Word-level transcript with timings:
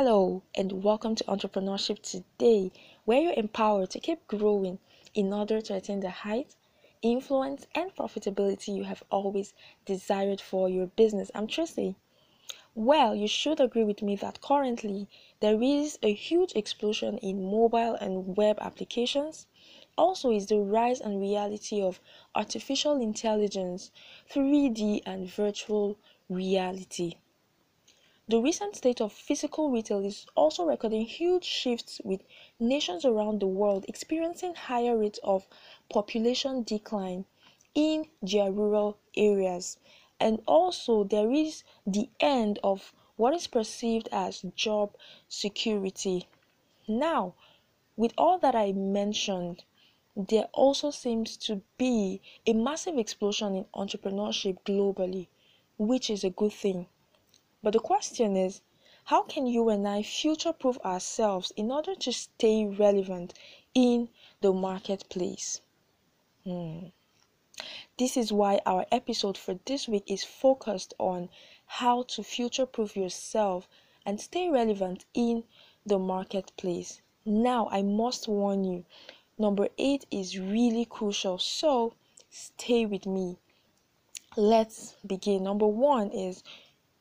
Hello, 0.00 0.44
and 0.54 0.84
welcome 0.84 1.16
to 1.16 1.24
Entrepreneurship 1.24 2.00
Today, 2.02 2.70
where 3.04 3.20
you're 3.20 3.32
empowered 3.32 3.90
to 3.90 3.98
keep 3.98 4.28
growing 4.28 4.78
in 5.12 5.32
order 5.32 5.60
to 5.60 5.74
attain 5.74 5.98
the 5.98 6.08
height, 6.08 6.54
influence, 7.02 7.66
and 7.74 7.92
profitability 7.96 8.76
you 8.76 8.84
have 8.84 9.02
always 9.10 9.54
desired 9.86 10.40
for 10.40 10.68
your 10.68 10.86
business. 10.86 11.32
I'm 11.34 11.48
Tracy. 11.48 11.96
Well, 12.76 13.16
you 13.16 13.26
should 13.26 13.58
agree 13.58 13.82
with 13.82 14.00
me 14.00 14.14
that 14.14 14.40
currently 14.40 15.08
there 15.40 15.60
is 15.60 15.98
a 16.00 16.14
huge 16.14 16.52
explosion 16.54 17.18
in 17.18 17.50
mobile 17.50 17.94
and 17.94 18.36
web 18.36 18.58
applications. 18.60 19.48
Also, 19.96 20.30
is 20.30 20.46
the 20.46 20.60
rise 20.60 21.00
and 21.00 21.20
reality 21.20 21.82
of 21.82 22.00
artificial 22.36 23.02
intelligence, 23.02 23.90
3D, 24.32 25.02
and 25.04 25.28
virtual 25.28 25.98
reality. 26.28 27.14
The 28.30 28.42
recent 28.42 28.76
state 28.76 29.00
of 29.00 29.10
physical 29.10 29.70
retail 29.70 30.04
is 30.04 30.26
also 30.34 30.66
recording 30.66 31.06
huge 31.06 31.44
shifts 31.44 31.98
with 32.04 32.20
nations 32.60 33.06
around 33.06 33.40
the 33.40 33.46
world 33.46 33.86
experiencing 33.88 34.54
higher 34.54 34.98
rates 34.98 35.18
of 35.24 35.48
population 35.88 36.62
decline 36.62 37.24
in 37.74 38.10
their 38.20 38.52
rural 38.52 38.98
areas. 39.16 39.78
And 40.20 40.42
also, 40.46 41.04
there 41.04 41.32
is 41.32 41.64
the 41.86 42.10
end 42.20 42.58
of 42.62 42.92
what 43.16 43.32
is 43.32 43.46
perceived 43.46 44.10
as 44.12 44.42
job 44.54 44.94
security. 45.26 46.28
Now, 46.86 47.32
with 47.96 48.12
all 48.18 48.36
that 48.40 48.54
I 48.54 48.72
mentioned, 48.72 49.64
there 50.14 50.50
also 50.52 50.90
seems 50.90 51.38
to 51.38 51.62
be 51.78 52.20
a 52.46 52.52
massive 52.52 52.98
explosion 52.98 53.54
in 53.56 53.64
entrepreneurship 53.74 54.58
globally, 54.66 55.28
which 55.78 56.10
is 56.10 56.24
a 56.24 56.30
good 56.30 56.52
thing. 56.52 56.88
But 57.62 57.72
the 57.72 57.80
question 57.80 58.36
is, 58.36 58.60
how 59.04 59.22
can 59.22 59.46
you 59.46 59.68
and 59.68 59.88
I 59.88 60.02
future 60.02 60.52
proof 60.52 60.78
ourselves 60.84 61.50
in 61.56 61.70
order 61.72 61.94
to 61.94 62.12
stay 62.12 62.66
relevant 62.66 63.34
in 63.74 64.10
the 64.40 64.52
marketplace? 64.52 65.60
Hmm. 66.44 66.88
This 67.96 68.16
is 68.16 68.32
why 68.32 68.60
our 68.64 68.86
episode 68.92 69.36
for 69.36 69.58
this 69.64 69.88
week 69.88 70.04
is 70.06 70.22
focused 70.22 70.94
on 70.98 71.30
how 71.66 72.04
to 72.04 72.22
future 72.22 72.66
proof 72.66 72.96
yourself 72.96 73.68
and 74.06 74.20
stay 74.20 74.48
relevant 74.48 75.04
in 75.12 75.42
the 75.84 75.98
marketplace. 75.98 77.02
Now, 77.24 77.68
I 77.70 77.82
must 77.82 78.28
warn 78.28 78.62
you, 78.62 78.84
number 79.36 79.68
eight 79.78 80.06
is 80.10 80.38
really 80.38 80.84
crucial, 80.84 81.38
so 81.38 81.94
stay 82.30 82.86
with 82.86 83.06
me. 83.06 83.38
Let's 84.36 84.94
begin. 85.04 85.42
Number 85.42 85.66
one 85.66 86.10
is 86.12 86.44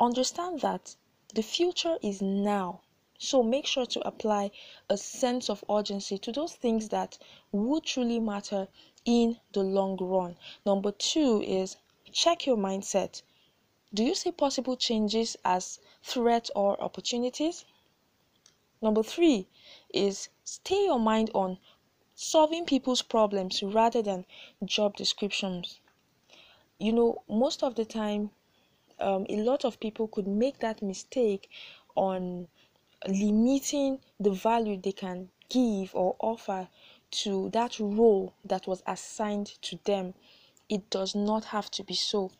Understand 0.00 0.60
that 0.60 0.94
the 1.34 1.42
future 1.42 1.98
is 2.02 2.22
now. 2.22 2.82
So 3.18 3.42
make 3.42 3.66
sure 3.66 3.86
to 3.86 4.06
apply 4.06 4.52
a 4.88 4.96
sense 4.96 5.50
of 5.50 5.64
urgency 5.68 6.18
to 6.18 6.30
those 6.30 6.54
things 6.54 6.88
that 6.90 7.18
would 7.50 7.84
truly 7.84 8.20
matter 8.20 8.68
in 9.04 9.40
the 9.52 9.64
long 9.64 9.96
run. 9.96 10.36
Number 10.64 10.92
two 10.92 11.42
is 11.42 11.76
check 12.12 12.46
your 12.46 12.56
mindset. 12.56 13.22
Do 13.92 14.04
you 14.04 14.14
see 14.14 14.30
possible 14.30 14.76
changes 14.76 15.36
as 15.44 15.80
threats 16.02 16.50
or 16.54 16.80
opportunities? 16.80 17.64
Number 18.80 19.02
three 19.02 19.48
is 19.92 20.28
stay 20.44 20.84
your 20.84 21.00
mind 21.00 21.30
on 21.34 21.58
solving 22.14 22.66
people's 22.66 23.02
problems 23.02 23.62
rather 23.64 24.02
than 24.02 24.26
job 24.64 24.94
descriptions. 24.94 25.80
You 26.78 26.92
know, 26.92 27.22
most 27.28 27.64
of 27.64 27.74
the 27.74 27.84
time, 27.84 28.30
um, 29.00 29.26
a 29.28 29.36
lot 29.36 29.64
of 29.64 29.80
people 29.80 30.08
could 30.08 30.26
make 30.26 30.58
that 30.60 30.82
mistake 30.82 31.48
on 31.94 32.48
limiting 33.06 33.98
the 34.18 34.30
value 34.30 34.80
they 34.80 34.92
can 34.92 35.28
give 35.48 35.94
or 35.94 36.16
offer 36.20 36.68
to 37.10 37.48
that 37.50 37.78
role 37.78 38.34
that 38.44 38.66
was 38.66 38.82
assigned 38.86 39.46
to 39.62 39.78
them. 39.84 40.14
It 40.68 40.90
does 40.90 41.14
not 41.14 41.46
have 41.46 41.70
to 41.72 41.84
be 41.84 41.94
so. 41.94 42.30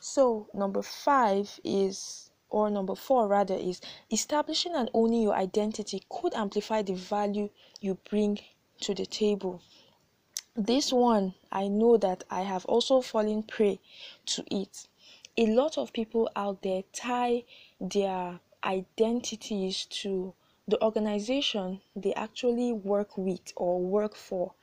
So, 0.00 0.48
number 0.54 0.82
five 0.82 1.58
is, 1.64 2.30
or 2.50 2.70
number 2.70 2.94
four 2.94 3.26
rather, 3.26 3.54
is 3.54 3.80
establishing 4.10 4.74
and 4.74 4.90
owning 4.94 5.22
your 5.22 5.34
identity 5.34 6.02
could 6.08 6.34
amplify 6.34 6.82
the 6.82 6.94
value 6.94 7.50
you 7.80 7.98
bring 8.08 8.38
to 8.80 8.94
the 8.94 9.06
table. 9.06 9.62
This 10.54 10.92
one, 10.92 11.34
I 11.50 11.68
know 11.68 11.96
that 11.96 12.24
I 12.30 12.42
have 12.42 12.64
also 12.66 13.00
fallen 13.00 13.42
prey 13.42 13.80
to 14.26 14.44
it 14.54 14.86
a 15.36 15.46
lot 15.46 15.78
of 15.78 15.92
people 15.92 16.30
out 16.36 16.62
there 16.62 16.82
tie 16.92 17.44
their 17.80 18.40
identities 18.64 19.86
to 19.86 20.34
the 20.68 20.82
organization 20.82 21.80
they 21.96 22.14
actually 22.14 22.72
work 22.72 23.16
with 23.16 23.52
or 23.56 23.80
work 23.80 24.14
for. 24.14 24.54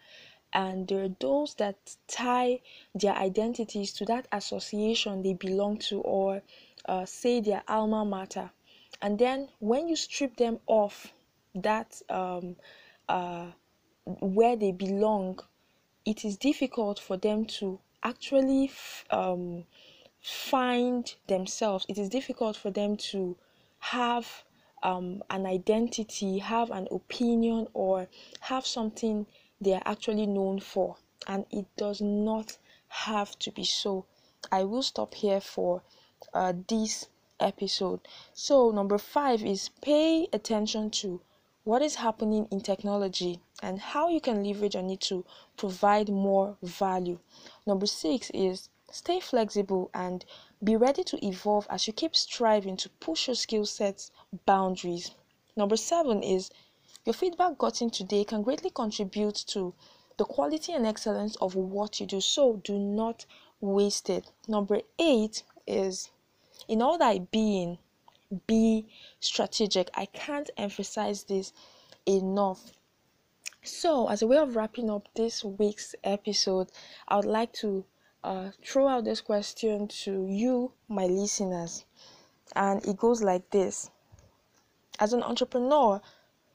And 0.54 0.88
there 0.88 1.04
are 1.04 1.16
those 1.20 1.56
that 1.56 1.78
tie 2.08 2.62
their 2.96 3.14
identities 3.14 3.94
to 3.94 4.06
that 4.06 4.28
association 4.32 5.22
they 5.22 5.34
belong 5.34 5.78
to 5.90 6.02
or 6.02 6.42
uh, 6.86 7.06
say 7.06 7.42
their 7.42 7.64
alma 7.68 8.06
mater. 8.06 8.50
And 9.02 9.20
then 9.20 9.50
when 9.60 9.88
you 9.88 9.96
strip 9.96 10.38
them 10.38 10.60
off 10.66 11.14
that 11.56 12.02
um, 12.10 12.56
uh, 13.08 13.48
where 14.06 14.56
they 14.56 14.72
belong 14.72 15.40
it 16.06 16.26
is 16.26 16.38
difficult 16.38 17.00
for 17.00 17.18
them 17.18 17.46
to 17.46 17.80
actually 18.04 18.72
um, 19.12 19.66
find 20.22 21.16
themselves, 21.28 21.86
it 21.88 21.98
is 21.98 22.10
difficult 22.10 22.56
for 22.56 22.72
them 22.72 22.98
to 22.98 23.38
have 23.80 24.44
um, 24.84 25.24
an 25.30 25.46
identity, 25.46 26.40
have 26.40 26.72
an 26.72 26.88
opinion, 26.92 27.68
or 27.74 28.08
have 28.42 28.66
something 28.66 29.26
they 29.62 29.74
are 29.74 29.84
actually 29.86 30.26
known 30.26 30.60
for. 30.60 30.98
And 31.28 31.46
it 31.52 31.66
does 31.78 32.02
not 32.02 32.58
have 32.88 33.38
to 33.40 33.52
be 33.52 33.64
so. 33.64 34.06
I 34.52 34.64
will 34.64 34.84
stop 34.84 35.14
here 35.14 35.42
for 35.42 35.84
uh, 36.34 36.54
this 36.68 37.08
episode. 37.40 38.02
So, 38.34 38.72
number 38.72 38.98
five 38.98 39.44
is 39.44 39.70
pay 39.82 40.28
attention 40.34 40.90
to 40.92 41.22
what 41.64 41.82
is 41.82 41.96
happening 41.96 42.48
in 42.52 42.62
technology 42.62 43.40
and 43.62 43.80
how 43.80 44.10
you 44.10 44.20
can 44.20 44.44
leverage 44.44 44.76
on 44.76 44.90
it 44.90 45.02
to 45.02 45.26
provide 45.58 46.10
more 46.10 46.58
value. 46.64 47.20
Number 47.68 47.86
six 47.86 48.32
is 48.34 48.70
Stay 48.92 49.20
flexible 49.20 49.92
and 49.94 50.26
be 50.64 50.76
ready 50.76 51.04
to 51.04 51.26
evolve 51.26 51.68
as 51.70 51.86
you 51.86 51.94
keep 51.94 52.16
striving 52.16 52.76
to 52.78 52.90
push 52.90 53.28
your 53.28 53.36
skill 53.36 53.66
sets 53.66 54.12
boundaries. 54.46 55.12
Number 55.56 55.78
seven 55.78 56.24
is 56.24 56.50
your 57.06 57.14
feedback 57.14 57.58
gotten 57.58 57.92
today 57.92 58.24
can 58.24 58.42
greatly 58.42 58.72
contribute 58.72 59.36
to 59.48 59.74
the 60.18 60.26
quality 60.26 60.74
and 60.74 60.88
excellence 60.88 61.36
of 61.38 61.56
what 61.56 62.00
you 62.00 62.06
do, 62.06 62.20
so 62.20 62.58
do 62.58 62.78
not 62.78 63.26
waste 63.62 64.10
it. 64.10 64.32
Number 64.48 64.82
eight 64.98 65.44
is 65.68 66.10
in 66.68 66.82
all 66.82 66.98
thy 66.98 67.20
being, 67.20 67.78
be 68.48 68.86
strategic. 69.20 69.90
I 69.94 70.08
can't 70.08 70.50
emphasize 70.58 71.24
this 71.24 71.54
enough. 72.06 72.74
So, 73.64 74.08
as 74.08 74.22
a 74.22 74.28
way 74.28 74.38
of 74.38 74.56
wrapping 74.56 74.90
up 74.90 75.10
this 75.14 75.44
week's 75.44 75.96
episode, 76.04 76.72
I 77.08 77.18
would 77.18 77.26
like 77.26 77.54
to 77.54 77.86
uh, 78.24 78.52
throw 78.64 78.88
out 78.88 79.06
this 79.06 79.22
question 79.22 79.88
to 79.88 80.26
you, 80.28 80.72
my 80.88 81.06
listeners, 81.06 81.86
and 82.56 82.86
it 82.86 82.98
goes 82.98 83.22
like 83.22 83.50
this 83.50 83.90
As 85.00 85.14
an 85.14 85.24
entrepreneur, 85.24 86.02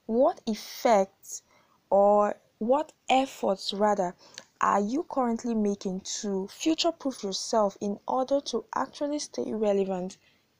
what 0.05 0.41
effects 0.45 1.41
or 1.89 2.35
what 2.59 2.93
efforts 3.09 3.73
rather 3.73 4.15
are 4.61 4.79
you 4.79 5.03
currently 5.03 5.53
making 5.53 6.01
to 6.01 6.47
future 6.47 6.91
proof 6.91 7.23
yourself 7.23 7.77
in 7.81 7.99
order 8.07 8.39
to 8.41 8.65
actually 8.73 9.19
stay 9.19 9.51
relevant 9.53 10.17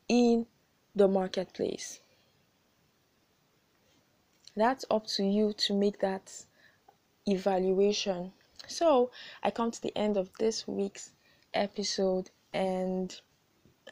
in 0.07 0.45
the 0.95 1.07
marketplace? 1.07 2.01
That's 4.55 4.85
up 4.89 5.05
to 5.07 5.23
you 5.23 5.53
to 5.53 5.73
make 5.73 5.99
that 5.99 6.45
evaluation. 7.25 8.33
So 8.67 9.11
I 9.43 9.51
come 9.51 9.71
to 9.71 9.81
the 9.81 9.95
end 9.97 10.17
of 10.17 10.29
this 10.39 10.67
week's 10.67 11.11
episode 11.53 12.29
and 12.53 13.19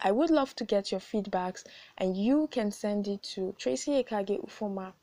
I 0.01 0.11
would 0.11 0.29
love 0.29 0.55
to 0.55 0.65
get 0.65 0.91
your 0.91 0.99
feedbacks 0.99 1.63
and 1.97 2.17
you 2.17 2.47
can 2.51 2.71
send 2.71 3.07
it 3.07 3.23
to 3.35 3.55
tracyekageufoma 3.59 4.93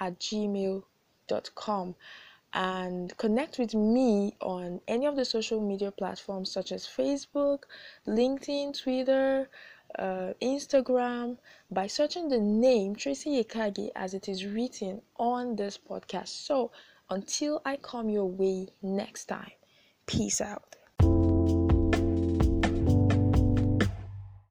at 0.00 0.18
gmail.com 0.20 1.94
and 2.52 3.16
connect 3.16 3.58
with 3.58 3.74
me 3.74 4.36
on 4.40 4.80
any 4.88 5.06
of 5.06 5.16
the 5.16 5.24
social 5.24 5.60
media 5.60 5.90
platforms 5.90 6.50
such 6.50 6.72
as 6.72 6.86
Facebook, 6.86 7.64
LinkedIn, 8.06 8.80
Twitter, 8.80 9.50
uh, 9.98 10.32
Instagram 10.40 11.38
by 11.70 11.86
searching 11.86 12.28
the 12.28 12.40
name 12.40 12.94
Tracy 12.94 13.42
Ekage 13.42 13.90
as 13.94 14.14
it 14.14 14.28
is 14.28 14.46
written 14.46 15.02
on 15.16 15.56
this 15.56 15.78
podcast. 15.78 16.28
So 16.28 16.70
until 17.10 17.62
I 17.64 17.76
come 17.76 18.08
your 18.08 18.26
way 18.26 18.68
next 18.82 19.26
time, 19.26 19.52
peace 20.06 20.40
out. 20.40 20.76